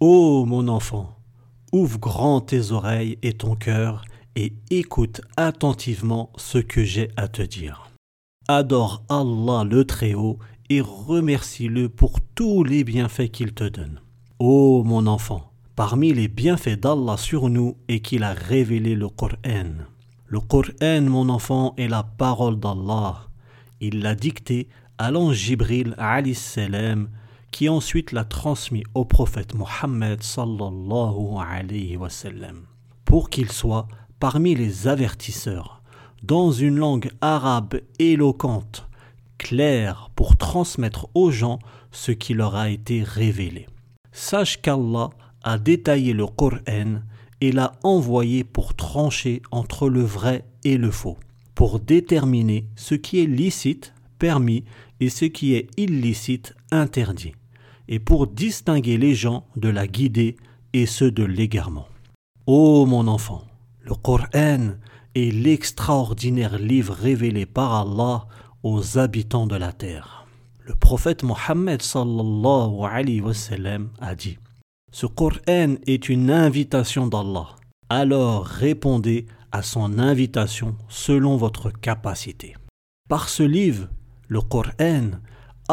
[0.00, 1.14] Ô mon enfant,
[1.72, 7.42] ouvre grand tes oreilles et ton cœur et écoute attentivement ce que j'ai à te
[7.42, 7.90] dire.
[8.48, 10.38] Adore Allah le Très-Haut
[10.70, 14.00] et remercie-le pour tous les bienfaits qu'il te donne.
[14.38, 19.84] Ô mon enfant, parmi les bienfaits d'Allah sur nous est qu'il a révélé le Coran.
[20.24, 23.28] Le Coran, mon enfant, est la parole d'Allah.
[23.82, 25.94] Il l'a dicté à l'ange Jibril
[26.34, 27.10] salam
[27.50, 32.66] qui ensuite l'a transmis au prophète Mohammed sallallahu alayhi wa sallam,
[33.04, 33.88] pour qu'il soit
[34.18, 35.82] parmi les avertisseurs,
[36.22, 38.86] dans une langue arabe éloquente,
[39.38, 41.58] claire pour transmettre aux gens
[41.90, 43.66] ce qui leur a été révélé.
[44.12, 45.10] Sache qu'Allah
[45.42, 47.00] a détaillé le Coran
[47.40, 51.16] et l'a envoyé pour trancher entre le vrai et le faux,
[51.54, 54.64] pour déterminer ce qui est licite, permis,
[55.00, 57.32] et ce qui est illicite, interdit,
[57.88, 60.36] et pour distinguer les gens de la guidée
[60.72, 61.86] et ceux de l'égarement.
[62.46, 63.44] Ô mon enfant,
[63.82, 64.74] le Coran
[65.14, 68.26] est l'extraordinaire livre révélé par Allah
[68.62, 70.26] aux habitants de la terre.
[70.60, 71.82] Le prophète Mohammed
[74.00, 74.38] a dit
[74.92, 77.56] Ce Coran est une invitation d'Allah.
[77.88, 82.54] Alors répondez à son invitation selon votre capacité.
[83.08, 83.88] Par ce livre,
[84.28, 85.10] le Coran,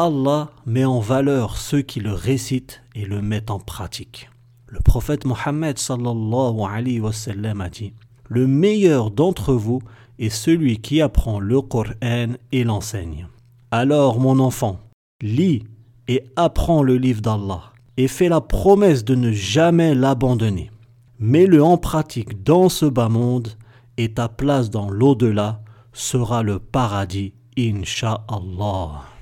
[0.00, 4.30] Allah met en valeur ceux qui le récitent et le mettent en pratique.
[4.68, 7.94] Le prophète Mohammed sallallahu alayhi wa sallam a dit
[8.28, 9.82] Le meilleur d'entre vous
[10.20, 13.26] est celui qui apprend le Coran et l'enseigne.
[13.72, 14.78] Alors, mon enfant,
[15.20, 15.64] lis
[16.06, 20.70] et apprends le livre d'Allah et fais la promesse de ne jamais l'abandonner.
[21.18, 23.48] Mets-le en pratique dans ce bas monde
[23.96, 25.60] et ta place dans l'au-delà
[25.92, 29.17] sera le paradis, Inch'Allah.